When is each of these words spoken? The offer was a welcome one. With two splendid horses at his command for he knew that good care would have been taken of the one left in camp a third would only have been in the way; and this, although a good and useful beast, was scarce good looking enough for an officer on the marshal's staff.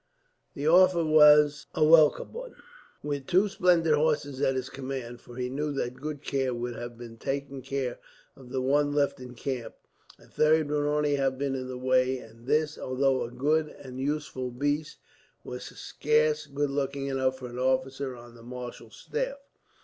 The 0.55 0.65
offer 0.67 1.05
was 1.05 1.67
a 1.75 1.83
welcome 1.83 2.33
one. 2.33 2.55
With 3.03 3.27
two 3.27 3.47
splendid 3.47 3.93
horses 3.93 4.41
at 4.41 4.55
his 4.55 4.67
command 4.67 5.21
for 5.21 5.35
he 5.35 5.47
knew 5.47 5.71
that 5.73 6.01
good 6.01 6.23
care 6.23 6.55
would 6.55 6.73
have 6.75 6.97
been 6.97 7.17
taken 7.17 7.63
of 8.35 8.49
the 8.49 8.61
one 8.63 8.93
left 8.95 9.19
in 9.19 9.35
camp 9.35 9.75
a 10.17 10.25
third 10.25 10.71
would 10.71 10.87
only 10.87 11.17
have 11.17 11.37
been 11.37 11.53
in 11.53 11.67
the 11.67 11.77
way; 11.77 12.17
and 12.17 12.47
this, 12.47 12.79
although 12.79 13.21
a 13.23 13.29
good 13.29 13.67
and 13.67 13.99
useful 13.99 14.49
beast, 14.49 14.97
was 15.43 15.65
scarce 15.65 16.47
good 16.47 16.71
looking 16.71 17.05
enough 17.05 17.37
for 17.37 17.47
an 17.49 17.59
officer 17.59 18.15
on 18.15 18.33
the 18.33 18.41
marshal's 18.41 18.95
staff. 18.95 19.37